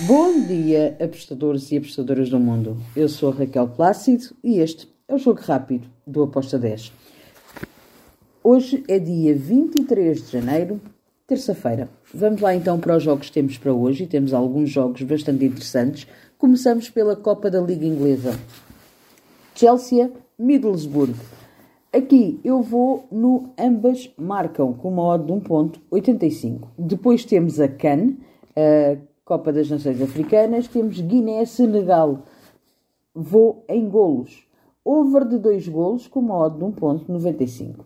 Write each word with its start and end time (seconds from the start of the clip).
Bom 0.00 0.40
dia, 0.40 0.96
apostadores 1.00 1.70
e 1.70 1.76
apostadoras 1.76 2.28
do 2.28 2.40
mundo. 2.40 2.76
Eu 2.96 3.08
sou 3.08 3.30
Raquel 3.30 3.68
Plácido 3.68 4.34
e 4.42 4.58
este 4.58 4.92
é 5.06 5.14
o 5.14 5.18
Jogo 5.18 5.40
Rápido 5.40 5.86
do 6.04 6.24
Aposta 6.24 6.58
10. 6.58 6.92
Hoje 8.42 8.82
é 8.88 8.98
dia 8.98 9.36
23 9.36 10.26
de 10.26 10.32
janeiro, 10.32 10.80
terça-feira. 11.28 11.88
Vamos 12.12 12.40
lá 12.40 12.56
então 12.56 12.80
para 12.80 12.96
os 12.96 13.04
jogos 13.04 13.28
que 13.28 13.34
temos 13.34 13.56
para 13.56 13.72
hoje 13.72 14.02
e 14.02 14.06
temos 14.08 14.34
alguns 14.34 14.68
jogos 14.68 15.00
bastante 15.02 15.44
interessantes. 15.44 16.08
Começamos 16.36 16.90
pela 16.90 17.14
Copa 17.14 17.48
da 17.48 17.60
Liga 17.60 17.86
Inglesa. 17.86 18.36
Chelsea, 19.54 20.10
Middlesbrough. 20.36 21.14
Aqui 21.92 22.40
eu 22.42 22.60
vou 22.62 23.06
no 23.12 23.50
ambas 23.56 24.10
marcam 24.18 24.72
com 24.72 24.88
uma 24.88 25.04
odd 25.04 25.24
de 25.24 25.32
1.85. 25.32 26.66
Depois 26.76 27.24
temos 27.24 27.60
a 27.60 27.68
CAN, 27.68 28.14
a 28.56 29.13
Copa 29.24 29.50
das 29.50 29.70
Nações 29.70 30.02
Africanas, 30.02 30.68
temos 30.68 31.00
Guiné-Senegal. 31.00 32.24
Vou 33.14 33.64
em 33.66 33.88
golos. 33.88 34.46
Over 34.84 35.26
de 35.26 35.38
2 35.38 35.66
golos 35.68 36.06
com 36.06 36.20
uma 36.20 36.36
odd 36.36 36.58
de 36.58 36.64
1.95. 36.64 37.76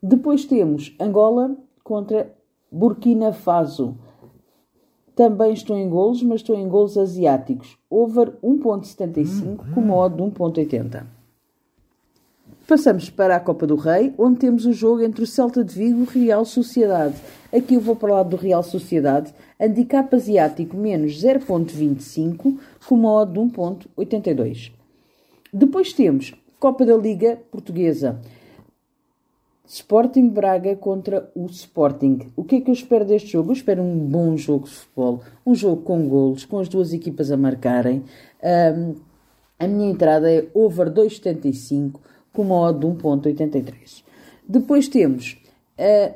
Depois 0.00 0.44
temos 0.44 0.94
Angola 1.00 1.56
contra 1.82 2.32
Burkina 2.70 3.32
Faso. 3.32 3.96
Também 5.16 5.52
estou 5.52 5.76
em 5.76 5.88
golos, 5.88 6.22
mas 6.22 6.40
estou 6.40 6.54
em 6.54 6.68
golos 6.68 6.96
asiáticos. 6.96 7.76
Over 7.90 8.38
1.75 8.40 9.74
com 9.74 9.80
uma 9.80 9.96
odd 9.96 10.16
de 10.16 10.22
1.80. 10.22 11.04
Passamos 12.66 13.10
para 13.10 13.36
a 13.36 13.40
Copa 13.40 13.66
do 13.66 13.76
Rei, 13.76 14.14
onde 14.16 14.38
temos 14.38 14.64
o 14.64 14.72
jogo 14.72 15.02
entre 15.02 15.22
o 15.22 15.26
Celta 15.26 15.62
de 15.62 15.74
Vigo 15.74 16.00
e 16.00 16.02
o 16.02 16.06
Real 16.06 16.46
Sociedade. 16.46 17.14
Aqui 17.54 17.74
eu 17.74 17.80
vou 17.80 17.94
para 17.94 18.10
o 18.10 18.14
lado 18.14 18.30
do 18.30 18.36
Real 18.36 18.62
Sociedade, 18.62 19.34
handicap 19.60 20.14
asiático 20.16 20.74
menos 20.74 21.12
0.25, 21.22 22.58
com 22.88 22.94
uma 22.94 23.12
odd 23.12 23.34
de 23.34 23.38
1.82. 23.38 24.72
Depois 25.52 25.92
temos 25.92 26.34
Copa 26.58 26.86
da 26.86 26.96
Liga 26.96 27.38
Portuguesa. 27.50 28.18
Sporting 29.66 30.28
Braga 30.28 30.74
contra 30.74 31.30
o 31.34 31.44
Sporting. 31.46 32.32
O 32.34 32.44
que 32.44 32.56
é 32.56 32.60
que 32.62 32.70
eu 32.70 32.74
espero 32.74 33.04
deste 33.04 33.32
jogo? 33.32 33.50
Eu 33.50 33.56
espero 33.56 33.82
um 33.82 33.98
bom 33.98 34.38
jogo 34.38 34.64
de 34.64 34.70
futebol, 34.70 35.20
um 35.44 35.54
jogo 35.54 35.82
com 35.82 36.08
golos, 36.08 36.46
com 36.46 36.58
as 36.58 36.68
duas 36.68 36.94
equipas 36.94 37.30
a 37.30 37.36
marcarem. 37.36 38.04
Um, 38.42 38.94
a 39.58 39.66
minha 39.66 39.90
entrada 39.90 40.32
é 40.32 40.46
over 40.54 40.90
2,75 40.90 42.00
com 42.34 42.42
uma 42.42 42.60
odd 42.60 42.80
de 42.80 42.86
1.83. 42.86 44.04
Depois 44.46 44.88
temos 44.88 45.38
a 45.78 46.12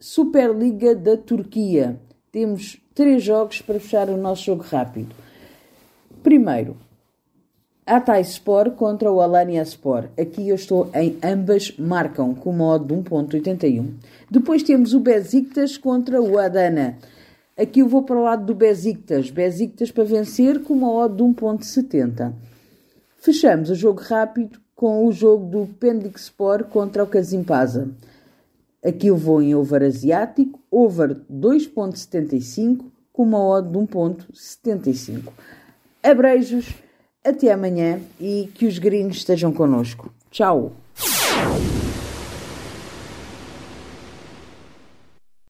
Superliga 0.00 0.94
da 0.94 1.16
Turquia. 1.18 2.00
Temos 2.30 2.80
três 2.94 3.22
jogos 3.22 3.60
para 3.60 3.78
fechar 3.78 4.08
o 4.08 4.16
nosso 4.16 4.44
jogo 4.44 4.62
rápido. 4.62 5.14
Primeiro, 6.22 6.76
Atay 7.84 8.22
Sport 8.22 8.76
contra 8.76 9.10
o 9.10 9.20
Alanya 9.20 9.62
Sport. 9.62 10.10
Aqui 10.18 10.48
eu 10.48 10.54
estou 10.54 10.88
em 10.94 11.18
ambas 11.22 11.76
marcam 11.76 12.32
com 12.34 12.50
uma 12.50 12.78
de 12.78 12.94
1.81. 12.94 13.94
Depois 14.30 14.62
temos 14.62 14.94
o 14.94 15.00
Besiktas 15.00 15.76
contra 15.76 16.22
o 16.22 16.38
Adana. 16.38 16.96
Aqui 17.58 17.80
eu 17.80 17.88
vou 17.88 18.04
para 18.04 18.16
o 18.16 18.22
lado 18.22 18.46
do 18.46 18.54
Besiktas. 18.54 19.30
Besiktas 19.30 19.90
para 19.90 20.04
vencer 20.04 20.62
com 20.62 20.74
uma 20.74 20.92
odd 20.92 21.16
de 21.16 21.22
1.70. 21.22 22.32
Fechamos 23.18 23.68
o 23.68 23.74
jogo 23.74 24.00
rápido 24.00 24.61
com 24.82 25.06
o 25.06 25.12
jogo 25.12 25.46
do 25.46 25.72
Pendixpor 25.74 26.64
contra 26.64 27.04
o 27.04 27.06
Kasimpasa. 27.06 27.88
Aqui 28.84 29.06
eu 29.06 29.16
vou 29.16 29.40
em 29.40 29.54
over 29.54 29.80
asiático, 29.80 30.58
over 30.68 31.20
2.75 31.32 32.86
com 33.12 33.22
uma 33.22 33.38
odd 33.38 33.70
de 33.70 33.78
1.75. 33.78 35.32
Abreijos, 36.02 36.74
até 37.24 37.52
amanhã 37.52 38.00
e 38.18 38.50
que 38.56 38.66
os 38.66 38.80
gringos 38.80 39.18
estejam 39.18 39.52
connosco. 39.52 40.12
Tchau! 40.32 40.72